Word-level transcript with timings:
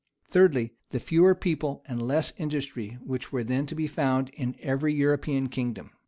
Thirdly, 0.31 0.73
the 0.89 0.99
fewer 0.99 1.35
people 1.35 1.83
and 1.87 2.01
less 2.01 2.33
industry 2.37 2.97
which 3.05 3.31
were 3.31 3.43
then 3.43 3.67
to 3.67 3.75
be 3.75 3.85
found 3.85 4.29
in 4.29 4.55
every 4.59 4.95
European 4.95 5.47
kingdom. 5.47 5.91